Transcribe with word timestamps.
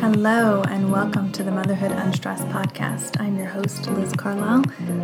Hello, 0.00 0.62
and 0.62 0.92
welcome 0.92 1.32
to 1.32 1.42
the 1.42 1.50
Motherhood 1.50 1.90
Unstressed 1.90 2.44
podcast. 2.44 3.20
I'm 3.20 3.36
your 3.36 3.48
host, 3.48 3.88
Liz 3.90 4.12
Carlisle. 4.12 4.62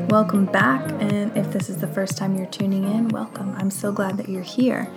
Welcome 0.08 0.46
back, 0.46 0.88
and 1.02 1.36
if 1.36 1.52
this 1.52 1.68
is 1.68 1.78
the 1.78 1.88
first 1.88 2.16
time 2.16 2.36
you're 2.36 2.46
tuning 2.46 2.84
in, 2.84 3.08
welcome. 3.08 3.54
I'm 3.58 3.70
so 3.70 3.90
glad 3.90 4.16
that 4.18 4.28
you're 4.28 4.42
here. 4.42 4.88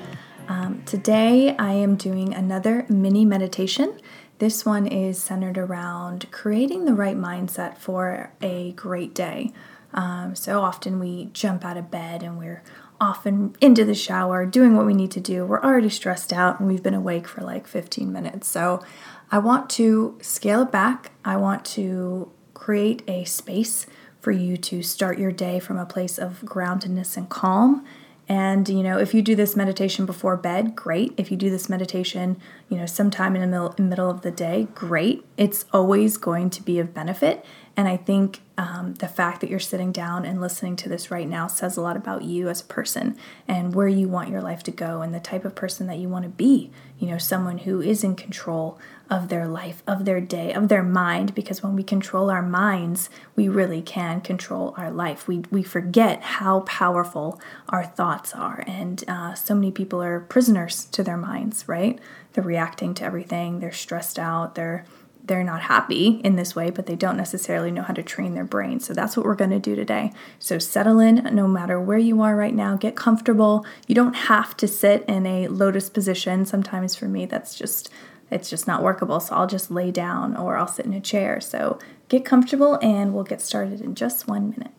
Um, 0.48 0.84
today, 0.86 1.56
I 1.58 1.74
am 1.74 1.96
doing 1.96 2.34
another 2.34 2.86
mini 2.88 3.26
meditation. 3.26 4.00
This 4.38 4.64
one 4.64 4.86
is 4.86 5.20
centered 5.20 5.58
around 5.58 6.32
creating 6.32 6.86
the 6.86 6.94
right 6.94 7.18
mindset 7.18 7.78
for 7.78 8.32
a 8.42 8.74
great 8.74 9.16
day. 9.16 9.52
Um, 9.94 10.36
so 10.36 10.62
often 10.62 11.00
we 11.00 11.30
jump 11.34 11.66
out 11.66 11.78
of 11.78 11.90
bed 11.90 12.24
and 12.24 12.38
we're 12.38 12.64
often 13.00 13.56
into 13.62 13.86
the 13.86 13.96
shower 13.96 14.46
doing 14.46 14.76
what 14.76 14.86
we 14.86 14.94
need 14.94 15.12
to 15.12 15.20
do. 15.20 15.46
We're 15.46 15.62
already 15.62 15.90
stressed 15.90 16.34
out 16.34 16.60
and 16.60 16.68
we've 16.68 16.84
been 16.84 16.94
awake 16.94 17.28
for 17.28 17.42
like 17.42 17.68
15 17.68 18.12
minutes. 18.12 18.48
So 18.48 18.84
I 19.32 19.40
want 19.40 19.70
to 19.72 20.18
scale 20.22 20.62
it 20.64 20.72
back. 20.72 21.12
I 21.24 21.38
want 21.38 21.66
to 21.66 22.32
create 22.54 23.04
a 23.08 23.24
space 23.26 23.86
for 24.20 24.32
you 24.32 24.58
to 24.58 24.82
start 24.82 25.20
your 25.20 25.32
day 25.32 25.60
from 25.60 25.78
a 25.78 25.86
place 25.86 26.18
of 26.18 26.42
groundedness 26.42 27.18
and 27.18 27.30
calm. 27.30 27.86
And, 28.30 28.68
you 28.68 28.84
know, 28.84 28.98
if 28.98 29.14
you 29.14 29.22
do 29.22 29.36
this 29.36 29.56
meditation 29.56 30.06
before 30.06 30.36
bed, 30.36 30.76
great. 30.76 31.14
If 31.16 31.32
you 31.32 31.38
do 31.38 31.50
this 31.50 31.70
meditation, 31.70 32.38
you 32.68 32.78
know, 32.78 32.86
sometime 32.86 33.36
in 33.36 33.42
the 33.42 33.48
middle, 33.48 33.76
middle 33.78 34.10
of 34.10 34.22
the 34.22 34.32
day, 34.32 34.68
great. 34.74 35.26
It's 35.38 35.64
always 35.72 36.18
going 36.18 36.50
to 36.50 36.62
be 36.62 36.80
of 36.80 36.94
benefit. 36.94 37.46
And 37.78 37.88
I 37.88 37.96
think 37.96 38.42
um, 38.58 38.96
the 38.96 39.08
fact 39.08 39.40
that 39.40 39.52
you're 39.52 39.60
sitting 39.60 39.92
down 39.92 40.26
and 40.26 40.42
listening 40.42 40.76
to 40.78 40.90
this 40.90 41.12
right 41.12 41.28
now 41.30 41.46
says 41.46 41.78
a 41.78 41.82
lot 41.82 41.96
about 41.96 42.24
you 42.24 42.50
as 42.50 42.60
a 42.60 42.66
person 42.66 43.16
and 43.48 43.76
where 43.76 43.88
you 43.88 44.10
want 44.10 44.32
your 44.32 44.42
life 44.42 44.64
to 44.64 44.72
go 44.72 45.04
and 45.04 45.14
the 45.14 45.20
type 45.20 45.46
of 45.46 45.54
person 45.54 45.86
that 45.86 46.00
you 46.00 46.10
want 46.10 46.24
to 46.24 46.30
be. 46.30 46.72
You 46.98 47.10
know, 47.10 47.20
someone 47.20 47.60
who 47.60 47.80
is 47.80 48.04
in 48.04 48.16
control 48.16 48.80
of 49.12 49.30
their 49.30 49.48
life, 49.48 49.84
of 49.86 50.06
their 50.06 50.20
day, 50.20 50.54
of 50.54 50.70
their 50.70 50.82
mind, 50.82 51.36
because 51.36 51.62
when 51.62 51.76
we 51.76 51.84
control 51.84 52.32
our 52.32 52.42
minds, 52.42 53.12
we 53.36 53.48
really 53.48 53.84
can 53.84 54.22
control 54.22 54.74
our 54.76 54.90
life. 54.90 55.28
We, 55.28 55.44
we 55.52 55.62
forget 55.62 56.24
how 56.24 56.62
powerful 56.62 57.40
our 57.70 57.86
thoughts 57.86 58.34
are. 58.34 58.64
And 58.66 59.04
uh, 59.08 59.36
so 59.36 59.54
many 59.54 59.70
people 59.70 60.02
are 60.02 60.20
prisoners 60.20 60.86
to 60.86 61.04
their 61.04 61.16
minds, 61.16 61.68
right? 61.68 62.00
They're 62.34 62.44
reacting 62.44 62.96
to 62.96 63.04
everything, 63.04 63.60
they're 63.60 63.72
stressed 63.72 64.18
out, 64.18 64.56
they're 64.56 64.86
they're 65.28 65.44
not 65.44 65.62
happy 65.64 66.22
in 66.24 66.36
this 66.36 66.56
way, 66.56 66.70
but 66.70 66.86
they 66.86 66.96
don't 66.96 67.18
necessarily 67.18 67.72
know 67.72 67.84
how 67.84 67.94
to 67.94 68.04
train 68.04 68.34
their 68.34 68.46
brain. 68.46 68.80
So 68.80 68.94
that's 68.94 69.16
what 69.16 69.26
we're 69.26 69.36
going 69.36 69.52
to 69.52 69.60
do 69.60 69.76
today. 69.76 70.12
So 70.40 70.58
settle 70.60 71.00
in 71.00 71.16
no 71.34 71.48
matter 71.48 71.80
where 71.80 71.98
you 71.98 72.22
are 72.22 72.36
right 72.36 72.56
now, 72.56 72.76
get 72.76 72.96
comfortable. 72.96 73.66
You 73.88 73.96
don't 73.96 74.16
have 74.16 74.58
to 74.58 74.68
sit 74.68 75.04
in 75.08 75.26
a 75.26 75.48
lotus 75.48 75.90
position. 75.90 76.46
Sometimes 76.46 76.96
for 76.96 77.08
me, 77.08 77.26
that's 77.26 77.56
just 77.56 77.90
it's 78.30 78.50
just 78.50 78.68
not 78.68 78.84
workable. 78.84 79.20
So 79.20 79.36
I'll 79.36 79.48
just 79.48 79.72
lay 79.72 79.92
down 79.92 80.36
or 80.36 80.58
I'll 80.58 80.68
sit 80.68 80.86
in 80.86 80.94
a 80.94 81.00
chair. 81.00 81.40
So 81.40 81.80
get 82.10 82.26
comfortable 82.26 82.78
and 82.82 83.14
we'll 83.14 83.24
get 83.24 83.42
started 83.42 83.82
in 83.82 83.96
just 83.96 84.28
one 84.28 84.50
minute. 84.50 84.72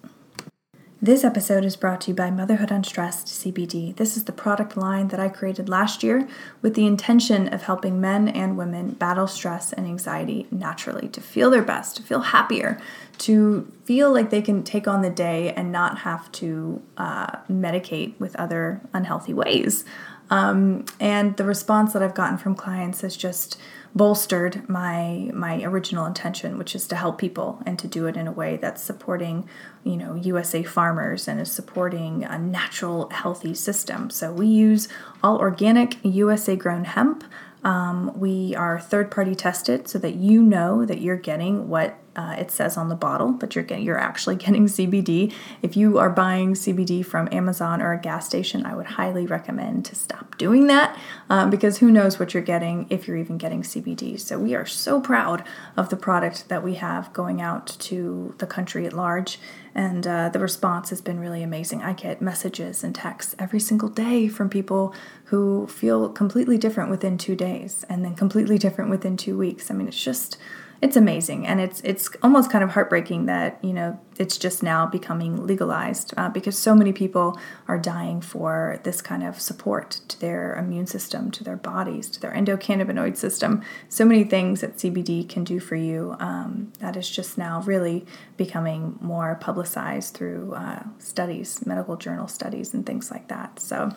This 1.01 1.23
episode 1.23 1.65
is 1.65 1.77
brought 1.77 2.01
to 2.03 2.11
you 2.11 2.15
by 2.17 2.29
Motherhood 2.29 2.73
Unstressed 2.73 3.29
CBD. 3.29 3.95
This 3.95 4.17
is 4.17 4.25
the 4.25 4.33
product 4.33 4.77
line 4.77 5.09
that 5.09 5.21
I 5.21 5.29
created 5.29 5.69
last 5.69 6.03
year 6.03 6.27
with 6.61 6.75
the 6.75 6.87
intention 6.87 7.47
of 7.55 7.63
helping 7.63 8.01
men 8.01 8.27
and 8.27 8.59
women 8.59 8.95
battle 8.95 9.29
stress 9.29 9.73
and 9.73 9.87
anxiety 9.87 10.49
naturally, 10.51 11.07
to 11.11 11.21
feel 11.21 11.51
their 11.51 11.63
best, 11.63 11.95
to 11.99 12.03
feel 12.03 12.19
happier, 12.19 12.81
to 13.19 13.73
feel 13.85 14.13
like 14.13 14.31
they 14.31 14.43
can 14.43 14.65
take 14.65 14.89
on 14.89 15.03
the 15.03 15.11
day 15.11 15.53
and 15.53 15.71
not 15.71 15.99
have 15.99 16.33
to 16.33 16.83
uh, 16.97 17.37
medicate 17.49 18.19
with 18.19 18.35
other 18.35 18.81
unhealthy 18.93 19.33
ways. 19.33 19.85
Um, 20.31 20.85
and 20.99 21.37
the 21.37 21.45
response 21.45 21.93
that 21.93 22.03
I've 22.03 22.15
gotten 22.15 22.39
from 22.39 22.57
clients 22.57 23.03
has 23.03 23.17
just 23.17 23.57
bolstered 23.95 24.69
my 24.69 25.31
my 25.35 25.63
original 25.63 26.07
intention, 26.07 26.59
which 26.59 26.75
is 26.75 26.87
to 26.89 26.97
help 26.97 27.19
people 27.19 27.63
and 27.67 27.79
to 27.79 27.89
do 27.89 28.07
it 28.07 28.17
in 28.17 28.27
a 28.27 28.33
way 28.33 28.57
that's 28.57 28.83
supporting, 28.83 29.49
you 29.85 29.97
know, 29.97 30.15
USA 30.15 30.63
farmers 30.63 31.29
and 31.29 31.41
is 31.41 31.51
supporting 31.51 32.25
a 32.25 32.39
natural, 32.39 33.11
healthy 33.11 33.55
system. 33.55 34.11
So 34.11 34.33
we 34.33 34.47
use 34.47 34.89
all 35.23 35.39
organic 35.39 35.97
USA 36.03 36.57
grown 36.57 36.85
hemp. 36.85 37.25
Um, 37.65 38.19
we 38.19 38.55
are 38.55 38.79
third 38.79 39.11
party 39.11 39.35
tested 39.35 39.89
so 39.89 39.99
that 39.99 40.15
you 40.15 40.43
know 40.43 40.85
that 40.85 41.01
you're 41.01 41.17
getting 41.17 41.69
what 41.69 41.99
uh, 42.19 42.33
it 42.33 42.51
says 42.51 42.77
on 42.77 42.89
the 42.89 42.97
bottle, 42.97 43.31
but 43.31 43.55
you're 43.55 43.63
getting, 43.63 43.85
you're 43.85 43.97
actually 43.97 44.35
getting 44.47 44.67
CBD. 44.67 45.33
If 45.63 45.77
you 45.77 45.99
are 45.99 46.11
buying 46.11 46.55
CBD 46.55 47.07
from 47.07 47.29
Amazon 47.31 47.81
or 47.81 47.93
a 47.93 48.01
gas 48.01 48.27
station, 48.27 48.67
I 48.67 48.75
would 48.75 48.87
highly 48.87 49.25
recommend 49.25 49.85
to 49.85 49.95
stop 49.95 50.37
doing 50.37 50.67
that 50.67 50.99
um, 51.31 51.49
because 51.49 51.79
who 51.79 51.93
knows 51.93 52.19
what 52.19 52.35
you're 52.35 52.43
getting 52.43 52.87
if 52.91 53.07
you're 53.07 53.17
even 53.17 53.39
getting 53.39 53.63
CBD. 53.63 54.19
So 54.19 54.37
we 54.37 54.57
are 54.57 54.67
so 54.67 55.01
proud 55.01 55.45
of 55.77 55.91
the 55.91 55.97
product 55.97 56.49
that 56.49 56.65
we 56.65 56.75
have 56.75 57.13
going 57.13 57.41
out 57.41 57.69
to 57.79 58.35
the 58.39 58.47
country 58.47 58.85
at 58.85 58.93
large, 58.93 59.39
and 59.73 60.05
uh, 60.05 60.29
the 60.29 60.41
response 60.41 60.91
has 60.91 61.01
been 61.01 61.21
really 61.21 61.45
amazing. 61.45 61.83
I 61.83 61.93
get 61.93 62.21
messages 62.21 62.83
and 62.83 62.97
texts 62.97 63.37
every 63.39 63.61
single 63.61 63.89
day 63.89 64.27
from 64.27 64.51
people 64.51 64.93
who 65.27 65.69
feel 65.69 66.09
completely 66.09 66.59
different 66.59 66.91
within 66.91 67.17
two 67.17 67.37
days, 67.37 67.85
and 67.89 68.05
then 68.05 68.17
completely 68.17 68.59
different 68.59 68.91
within 68.91 69.17
two 69.17 69.39
weeks. 69.39 69.71
I 69.71 69.75
mean, 69.75 69.87
it's 69.87 70.03
just 70.03 70.37
it's 70.81 70.97
amazing. 70.97 71.47
And 71.47 71.61
it's 71.61 71.81
it's 71.81 72.09
almost 72.23 72.51
kind 72.51 72.63
of 72.63 72.71
heartbreaking 72.71 73.27
that 73.27 73.59
you 73.65 73.73
know 73.73 73.99
it's 74.19 74.37
just 74.37 74.63
now 74.63 74.87
becoming 74.87 75.47
legalized 75.47 76.13
uh, 76.17 76.29
because 76.29 76.59
so 76.59 76.75
many 76.75 76.93
people 76.93 77.39
are 77.67 77.79
dying 77.79 78.21
for 78.21 78.81
this 78.83 79.01
kind 79.01 79.23
of 79.23 79.41
support 79.41 80.01
to 80.09 80.21
their 80.21 80.55
immune 80.57 80.87
system 80.87 81.31
to 81.31 81.45
their 81.45 81.57
bodies 81.57 82.09
to 82.11 82.21
their 82.21 82.33
endocannabinoid 82.33 83.17
system. 83.17 83.63
So 83.89 84.05
many 84.05 84.25
things 84.25 84.61
that 84.61 84.77
cbd 84.77 85.29
can 85.29 85.45
do 85.45 85.61
for 85.61 85.77
you 85.77 86.17
um, 86.19 86.73
that 86.81 86.97
is 86.97 87.09
just 87.09 87.39
now 87.39 87.63
really 87.63 88.05
becoming 88.37 88.99
more 89.01 89.37
publicized 89.41 90.15
through 90.15 90.55
uh, 90.55 90.83
studies 90.99 91.65
medical 91.67 91.97
journal 91.97 92.29
studies 92.29 92.75
and 92.75 92.85
things 92.85 93.11
like 93.11 93.29
that. 93.29 93.61
So 93.61 93.91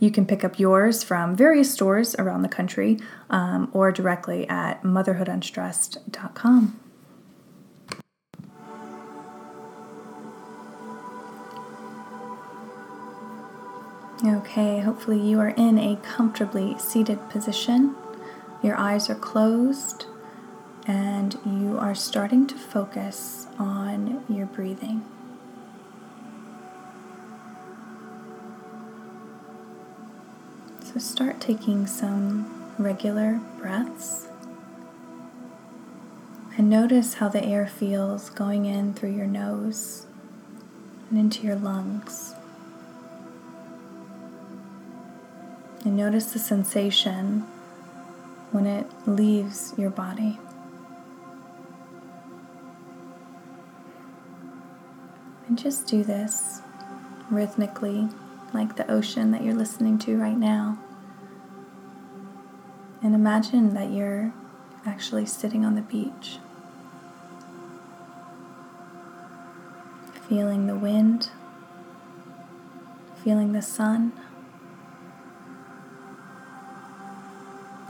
you 0.00 0.10
can 0.10 0.26
pick 0.26 0.44
up 0.44 0.58
yours 0.58 1.02
from 1.02 1.34
various 1.34 1.72
stores 1.72 2.14
around 2.16 2.42
the 2.42 2.48
country 2.48 2.98
um, 3.30 3.68
or 3.72 3.90
directly 3.90 4.48
at 4.48 4.82
motherhoodunstressed.com. 4.82 6.80
Okay, 14.24 14.80
hopefully 14.80 15.20
you 15.20 15.38
are 15.38 15.50
in 15.50 15.78
a 15.78 15.96
comfortably 16.02 16.76
seated 16.78 17.30
position. 17.30 17.94
Your 18.62 18.76
eyes 18.76 19.08
are 19.08 19.14
closed 19.14 20.06
and 20.86 21.38
you 21.46 21.78
are 21.78 21.94
starting 21.94 22.46
to 22.48 22.56
focus 22.56 23.46
on 23.58 24.24
your 24.28 24.46
breathing. 24.46 25.04
Start 30.98 31.40
taking 31.40 31.86
some 31.86 32.72
regular 32.76 33.40
breaths 33.58 34.26
and 36.56 36.68
notice 36.68 37.14
how 37.14 37.28
the 37.28 37.44
air 37.44 37.68
feels 37.68 38.30
going 38.30 38.64
in 38.64 38.94
through 38.94 39.12
your 39.14 39.28
nose 39.28 40.06
and 41.08 41.16
into 41.16 41.46
your 41.46 41.54
lungs. 41.54 42.34
And 45.84 45.96
notice 45.96 46.32
the 46.32 46.40
sensation 46.40 47.42
when 48.50 48.66
it 48.66 48.86
leaves 49.06 49.72
your 49.78 49.90
body. 49.90 50.40
And 55.46 55.56
just 55.56 55.86
do 55.86 56.02
this 56.02 56.60
rhythmically 57.30 58.08
like 58.52 58.74
the 58.74 58.90
ocean 58.90 59.30
that 59.30 59.44
you're 59.44 59.54
listening 59.54 59.96
to 60.00 60.16
right 60.16 60.36
now. 60.36 60.78
And 63.02 63.14
imagine 63.14 63.74
that 63.74 63.90
you're 63.90 64.32
actually 64.84 65.26
sitting 65.26 65.64
on 65.64 65.74
the 65.74 65.82
beach, 65.82 66.38
feeling 70.28 70.66
the 70.66 70.76
wind 70.76 71.30
feeling 73.28 73.52
the 73.52 73.60
sun. 73.60 74.12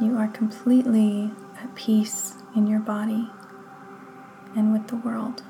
You 0.00 0.16
are 0.16 0.28
completely 0.28 1.30
at 1.62 1.74
peace 1.74 2.34
in 2.56 2.66
your 2.66 2.80
body 2.80 3.30
and 4.56 4.72
with 4.72 4.88
the 4.88 4.96
world. 4.96 5.42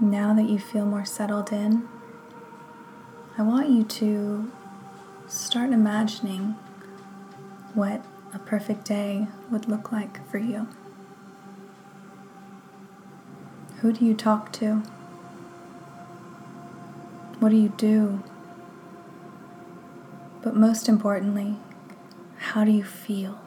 Now 0.00 0.32
that 0.34 0.48
you 0.48 0.60
feel 0.60 0.86
more 0.86 1.04
settled 1.04 1.52
in, 1.52 1.88
I 3.36 3.42
want 3.42 3.68
you 3.68 3.82
to 3.82 4.48
start 5.26 5.72
imagining 5.72 6.54
what 7.74 8.04
a 8.32 8.38
perfect 8.38 8.84
day 8.84 9.26
would 9.50 9.68
look 9.68 9.90
like 9.90 10.24
for 10.30 10.38
you. 10.38 10.68
Who 13.80 13.92
do 13.92 14.04
you 14.04 14.14
talk 14.14 14.52
to? 14.54 14.82
What 17.40 17.48
do 17.48 17.56
you 17.56 17.70
do? 17.70 18.22
But 20.42 20.54
most 20.54 20.88
importantly, 20.88 21.56
how 22.38 22.64
do 22.64 22.70
you 22.70 22.84
feel? 22.84 23.40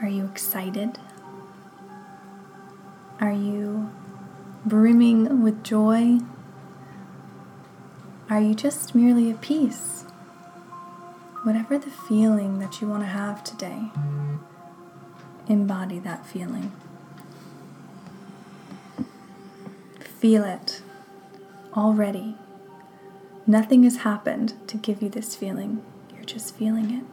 Are 0.00 0.08
you 0.08 0.24
excited? 0.26 0.98
Are 3.20 3.32
you 3.32 3.90
brimming 4.64 5.42
with 5.42 5.62
joy? 5.64 6.18
Are 8.30 8.40
you 8.40 8.54
just 8.54 8.94
merely 8.94 9.30
at 9.30 9.40
peace? 9.40 10.04
Whatever 11.42 11.78
the 11.78 11.90
feeling 11.90 12.60
that 12.60 12.80
you 12.80 12.88
want 12.88 13.02
to 13.02 13.08
have 13.08 13.42
today, 13.42 13.90
embody 15.48 15.98
that 15.98 16.24
feeling. 16.24 16.72
Feel 20.00 20.44
it 20.44 20.82
already. 21.76 22.36
Nothing 23.44 23.82
has 23.82 23.98
happened 23.98 24.54
to 24.68 24.76
give 24.76 25.02
you 25.02 25.08
this 25.08 25.34
feeling. 25.34 25.82
You're 26.14 26.24
just 26.24 26.54
feeling 26.54 26.92
it. 26.92 27.04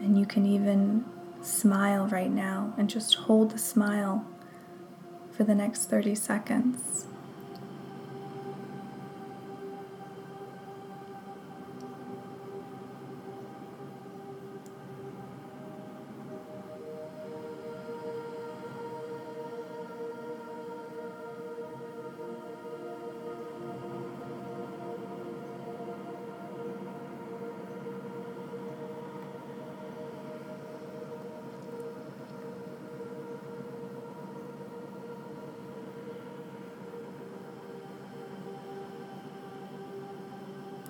And 0.00 0.16
you 0.16 0.24
can 0.24 0.46
even 0.46 1.04
smile 1.48 2.06
right 2.06 2.30
now 2.30 2.72
and 2.78 2.88
just 2.88 3.14
hold 3.14 3.50
the 3.50 3.58
smile 3.58 4.24
for 5.32 5.44
the 5.44 5.54
next 5.54 5.86
30 5.86 6.14
seconds. 6.14 7.07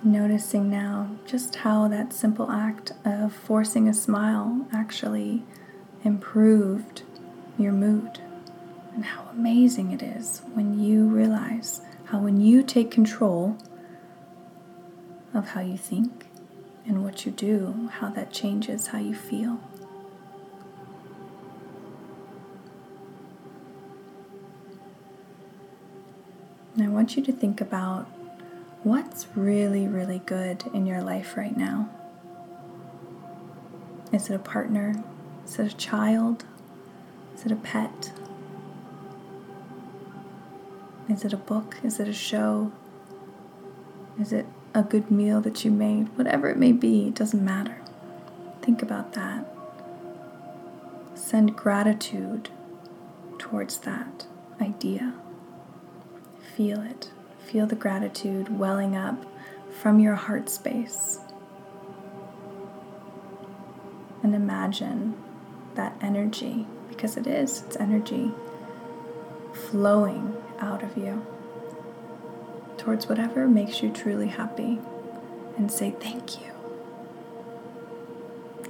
Noticing 0.01 0.69
now 0.69 1.09
just 1.25 1.55
how 1.57 1.87
that 1.89 2.13
simple 2.13 2.49
act 2.49 2.93
of 3.03 3.33
forcing 3.33 3.87
a 3.87 3.93
smile 3.93 4.65
actually 4.73 5.43
improved 6.03 7.03
your 7.57 7.73
mood, 7.73 8.19
and 8.95 9.03
how 9.03 9.27
amazing 9.31 9.91
it 9.91 10.01
is 10.01 10.41
when 10.53 10.79
you 10.79 11.05
realize 11.05 11.81
how, 12.05 12.19
when 12.19 12.39
you 12.39 12.63
take 12.63 12.89
control 12.89 13.57
of 15.33 15.49
how 15.49 15.61
you 15.61 15.77
think 15.77 16.27
and 16.85 17.03
what 17.03 17.25
you 17.25 17.31
do, 17.31 17.89
how 17.99 18.09
that 18.09 18.31
changes 18.31 18.87
how 18.87 18.97
you 18.97 19.13
feel. 19.13 19.59
I 26.81 26.87
want 26.87 27.17
you 27.17 27.23
to 27.23 27.33
think 27.33 27.59
about 27.59 28.07
what's 28.83 29.27
really, 29.35 29.87
really 29.87 30.19
good 30.19 30.63
in 30.73 30.85
your 30.85 31.01
life 31.01 31.35
right 31.35 31.55
now? 31.55 31.89
Is 34.11 34.29
it 34.29 34.35
a 34.35 34.39
partner? 34.39 35.03
Is 35.45 35.59
it 35.59 35.73
a 35.73 35.75
child? 35.75 36.45
Is 37.35 37.45
it 37.45 37.51
a 37.51 37.55
pet? 37.55 38.11
Is 41.09 41.25
it 41.25 41.33
a 41.33 41.37
book? 41.37 41.77
Is 41.83 41.99
it 41.99 42.07
a 42.07 42.13
show? 42.13 42.71
Is 44.19 44.31
it 44.31 44.45
a 44.73 44.83
good 44.83 45.09
meal 45.09 45.41
that 45.41 45.65
you 45.65 45.71
made? 45.71 46.15
Whatever 46.17 46.49
it 46.49 46.57
may 46.57 46.71
be, 46.71 47.07
it 47.07 47.15
doesn't 47.15 47.43
matter. 47.43 47.81
Think 48.61 48.81
about 48.81 49.13
that. 49.13 49.45
Send 51.15 51.55
gratitude 51.55 52.49
towards 53.37 53.79
that 53.79 54.25
idea. 54.61 55.13
Feel 56.55 56.81
it. 56.81 57.11
Feel 57.51 57.65
the 57.65 57.75
gratitude 57.75 58.59
welling 58.59 58.95
up 58.95 59.25
from 59.81 59.99
your 59.99 60.13
heart 60.13 60.49
space. 60.49 61.17
And 64.21 64.35
imagine 64.35 65.15
that 65.73 65.97
energy, 65.99 66.67
because 66.89 67.17
it 67.17 67.25
is, 67.25 67.63
it's 67.63 67.75
energy, 67.77 68.31
flowing 69.51 70.37
out 70.59 70.83
of 70.83 70.95
you 70.95 71.25
towards 72.77 73.09
whatever 73.09 73.47
makes 73.47 73.81
you 73.81 73.89
truly 73.89 74.27
happy. 74.27 74.79
And 75.57 75.71
say 75.71 75.89
thank 75.99 76.39
you. 76.39 76.51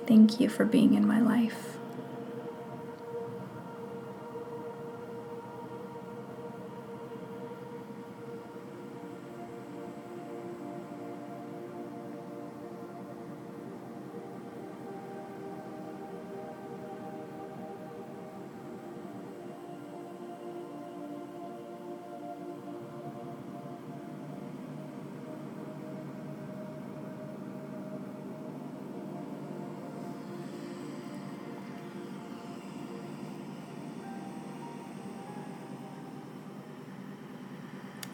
Thank 0.08 0.40
you 0.40 0.48
for 0.48 0.64
being 0.64 0.94
in 0.94 1.06
my 1.06 1.20
life. 1.20 1.79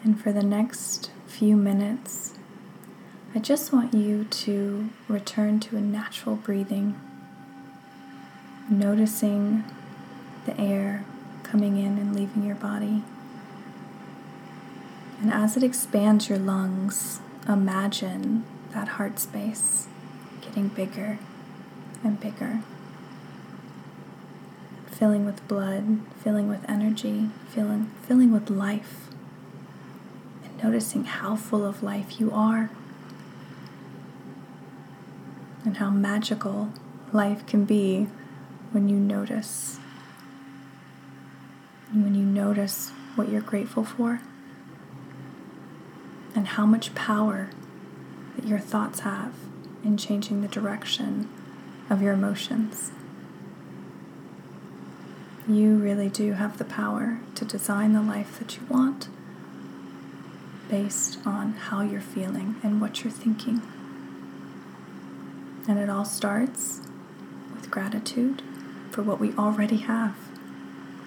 And 0.06 0.22
for 0.22 0.30
the 0.30 0.44
next 0.44 1.10
few 1.26 1.56
minutes, 1.56 2.34
I 3.34 3.40
just 3.40 3.72
want 3.72 3.92
you 3.92 4.22
to 4.22 4.88
return 5.08 5.58
to 5.58 5.76
a 5.76 5.80
natural 5.80 6.36
breathing, 6.36 6.94
noticing 8.70 9.64
the 10.44 10.58
air 10.60 11.04
coming 11.42 11.76
in 11.76 11.98
and 11.98 12.14
leaving 12.14 12.44
your 12.44 12.54
body. 12.54 13.02
And 15.20 15.32
as 15.32 15.56
it 15.56 15.64
expands 15.64 16.28
your 16.28 16.38
lungs, 16.38 17.18
imagine 17.48 18.44
that 18.74 18.86
heart 18.86 19.18
space 19.18 19.88
getting 20.40 20.68
bigger 20.68 21.18
and 22.04 22.20
bigger, 22.20 22.60
filling 24.86 25.26
with 25.26 25.46
blood, 25.48 25.98
filling 26.22 26.48
with 26.48 26.64
energy, 26.70 27.30
filling, 27.50 27.90
filling 28.06 28.30
with 28.30 28.48
life 28.48 29.06
noticing 30.66 31.04
how 31.04 31.36
full 31.36 31.64
of 31.64 31.80
life 31.80 32.18
you 32.18 32.28
are 32.32 32.70
and 35.64 35.76
how 35.76 35.88
magical 35.88 36.72
life 37.12 37.46
can 37.46 37.64
be 37.64 38.08
when 38.72 38.88
you 38.88 38.96
notice. 38.96 39.78
And 41.92 42.02
when 42.02 42.16
you 42.16 42.24
notice 42.24 42.90
what 43.14 43.28
you're 43.28 43.40
grateful 43.40 43.84
for 43.84 44.20
and 46.34 46.48
how 46.48 46.66
much 46.66 46.92
power 46.96 47.50
that 48.34 48.44
your 48.44 48.58
thoughts 48.58 49.00
have 49.00 49.34
in 49.84 49.96
changing 49.96 50.42
the 50.42 50.48
direction 50.48 51.30
of 51.88 52.02
your 52.02 52.14
emotions. 52.14 52.90
You 55.46 55.76
really 55.76 56.08
do 56.08 56.32
have 56.32 56.58
the 56.58 56.64
power 56.64 57.20
to 57.36 57.44
design 57.44 57.92
the 57.92 58.02
life 58.02 58.40
that 58.40 58.56
you 58.56 58.66
want 58.68 59.08
based 60.68 61.18
on 61.24 61.52
how 61.52 61.80
you're 61.80 62.00
feeling 62.00 62.56
and 62.62 62.80
what 62.80 63.04
you're 63.04 63.12
thinking. 63.12 63.62
And 65.68 65.78
it 65.78 65.88
all 65.88 66.04
starts 66.04 66.80
with 67.54 67.70
gratitude 67.70 68.42
for 68.90 69.02
what 69.02 69.20
we 69.20 69.32
already 69.34 69.78
have. 69.78 70.16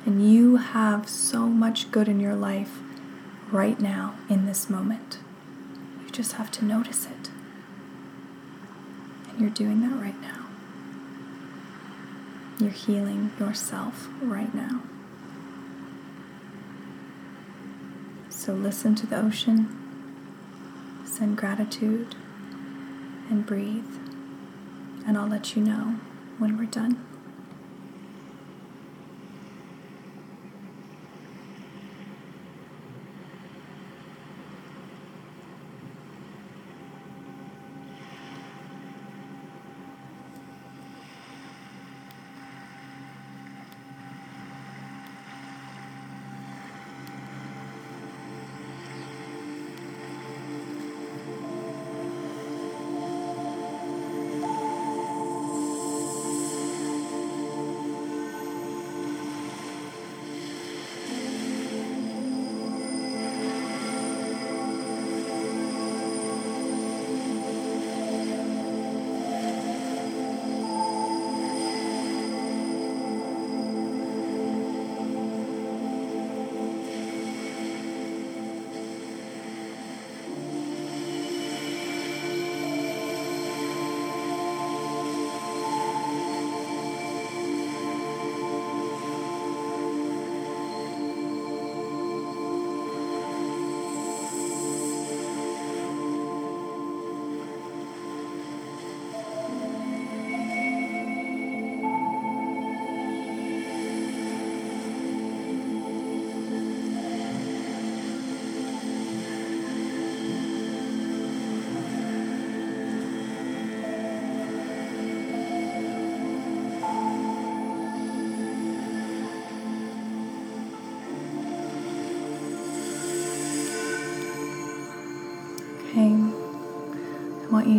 And 0.06 0.32
you 0.32 0.58
have 0.58 1.10
so 1.10 1.48
much 1.48 1.92
good 1.92 2.08
in 2.08 2.20
your 2.20 2.36
life 2.36 2.80
right 3.51 3.80
now 3.80 4.16
in 4.30 4.46
this 4.46 4.70
moment. 4.70 5.20
You 6.04 6.12
just 6.12 6.34
have 6.34 6.51
to 6.51 6.66
notice 6.66 7.06
it. 7.06 7.30
And 9.30 9.39
you're 9.39 9.50
doing 9.50 9.82
that 9.82 10.01
right 10.01 10.20
now. 10.22 10.46
You're 12.60 12.72
healing 12.72 13.32
yourself 13.39 14.10
right 14.22 14.54
now. 14.54 14.82
So 18.39 18.53
listen 18.53 18.96
to 18.96 19.05
the 19.05 19.19
ocean, 19.19 19.67
send 21.03 21.36
gratitude, 21.36 22.15
and 23.29 23.46
breathe. 23.46 23.84
And 25.05 25.17
I'll 25.17 25.27
let 25.27 25.58
you 25.58 25.62
know 25.62 26.00
when 26.38 26.58
we're 26.58 26.63
done. 26.63 27.09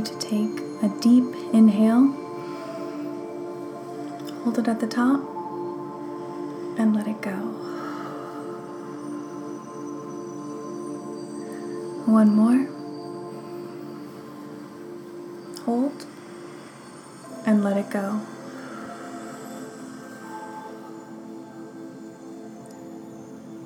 To 0.01 0.19
take 0.19 0.61
a 0.83 0.89
deep 1.01 1.25
inhale, 1.53 2.13
hold 4.43 4.59
it 4.59 4.69
at 4.69 4.81
the 4.81 4.87
top, 4.87 5.21
and 6.79 6.95
let 6.95 7.07
it 7.07 7.21
go. 7.21 7.37
One 12.07 12.35
more. 12.35 12.67
Hold 15.65 16.07
and 17.47 17.63
let 17.63 17.77
it 17.77 17.91
go. 17.91 18.21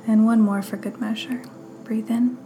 And 0.06 0.26
one 0.26 0.40
more 0.40 0.62
for 0.62 0.76
good 0.76 1.00
measure. 1.00 1.42
Breathe 1.84 2.10
in. 2.10 2.38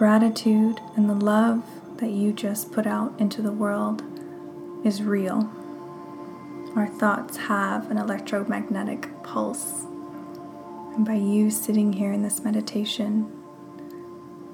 Gratitude 0.00 0.80
and 0.96 1.10
the 1.10 1.14
love 1.14 1.62
that 1.98 2.08
you 2.08 2.32
just 2.32 2.72
put 2.72 2.86
out 2.86 3.12
into 3.20 3.42
the 3.42 3.52
world 3.52 4.02
is 4.82 5.02
real. 5.02 5.46
Our 6.74 6.86
thoughts 6.86 7.36
have 7.36 7.90
an 7.90 7.98
electromagnetic 7.98 9.10
pulse. 9.22 9.84
And 10.94 11.04
by 11.04 11.16
you 11.16 11.50
sitting 11.50 11.92
here 11.92 12.12
in 12.12 12.22
this 12.22 12.42
meditation, 12.42 13.30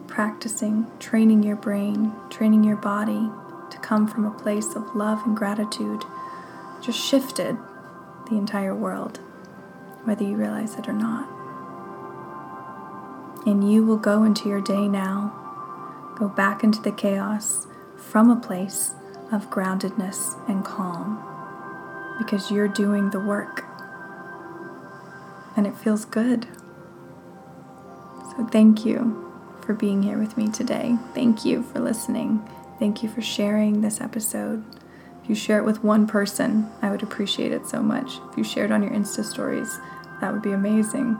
practicing, 0.08 0.88
training 0.98 1.44
your 1.44 1.54
brain, 1.54 2.12
training 2.28 2.64
your 2.64 2.74
body 2.74 3.30
to 3.70 3.78
come 3.78 4.08
from 4.08 4.24
a 4.24 4.36
place 4.36 4.74
of 4.74 4.96
love 4.96 5.24
and 5.24 5.36
gratitude, 5.36 6.02
just 6.82 6.98
shifted 6.98 7.56
the 8.28 8.36
entire 8.36 8.74
world, 8.74 9.18
whether 10.02 10.24
you 10.24 10.34
realize 10.34 10.74
it 10.74 10.88
or 10.88 10.92
not. 10.92 11.35
And 13.46 13.72
you 13.72 13.86
will 13.86 13.96
go 13.96 14.24
into 14.24 14.48
your 14.48 14.60
day 14.60 14.88
now, 14.88 15.32
go 16.18 16.28
back 16.28 16.64
into 16.64 16.82
the 16.82 16.92
chaos 16.92 17.66
from 17.96 18.28
a 18.28 18.36
place 18.36 18.92
of 19.32 19.48
groundedness 19.50 20.36
and 20.48 20.64
calm 20.64 21.22
because 22.18 22.50
you're 22.50 22.68
doing 22.68 23.10
the 23.10 23.20
work 23.20 23.64
and 25.56 25.66
it 25.66 25.76
feels 25.76 26.04
good. 26.04 26.46
So, 28.36 28.46
thank 28.50 28.84
you 28.84 29.32
for 29.62 29.74
being 29.74 30.02
here 30.02 30.18
with 30.18 30.36
me 30.36 30.48
today. 30.50 30.96
Thank 31.14 31.44
you 31.44 31.62
for 31.62 31.80
listening. 31.80 32.46
Thank 32.78 33.02
you 33.02 33.08
for 33.08 33.22
sharing 33.22 33.80
this 33.80 34.00
episode. 34.00 34.64
If 35.22 35.30
you 35.30 35.34
share 35.34 35.58
it 35.58 35.64
with 35.64 35.82
one 35.82 36.06
person, 36.06 36.70
I 36.82 36.90
would 36.90 37.02
appreciate 37.02 37.52
it 37.52 37.66
so 37.66 37.82
much. 37.82 38.18
If 38.30 38.36
you 38.36 38.44
shared 38.44 38.70
on 38.70 38.82
your 38.82 38.92
Insta 38.92 39.24
stories, 39.24 39.80
that 40.20 40.32
would 40.32 40.42
be 40.42 40.52
amazing. 40.52 41.16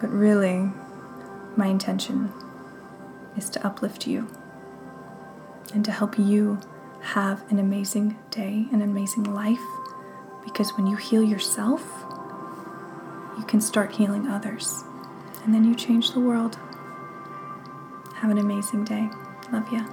But 0.00 0.10
really, 0.10 0.70
my 1.56 1.66
intention 1.66 2.32
is 3.36 3.48
to 3.50 3.66
uplift 3.66 4.06
you 4.06 4.28
and 5.72 5.84
to 5.84 5.90
help 5.90 6.18
you 6.18 6.60
have 7.00 7.50
an 7.50 7.58
amazing 7.58 8.16
day, 8.30 8.66
an 8.72 8.82
amazing 8.82 9.24
life. 9.24 9.60
Because 10.44 10.76
when 10.76 10.86
you 10.86 10.96
heal 10.96 11.22
yourself, 11.22 11.82
you 13.38 13.44
can 13.46 13.60
start 13.60 13.94
healing 13.94 14.28
others. 14.28 14.84
And 15.44 15.54
then 15.54 15.64
you 15.64 15.74
change 15.74 16.12
the 16.12 16.20
world. 16.20 16.58
Have 18.16 18.30
an 18.30 18.38
amazing 18.38 18.84
day. 18.84 19.10
Love 19.52 19.70
ya. 19.72 19.86